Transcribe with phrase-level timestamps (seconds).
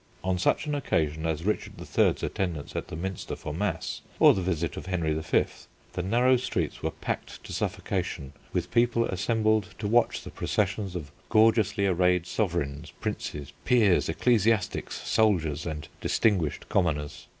[0.23, 4.41] On such an occasion as Richard III.'s attendance at the Minster for mass, or the
[4.41, 5.43] visit of Henry V.,
[5.93, 11.11] the narrow streets were packed to suffocation with people assembled to watch the processions of
[11.29, 17.27] gorgeously arrayed sovereigns, princes, peers, ecclesiastics, soldiers, and distinguished commoners.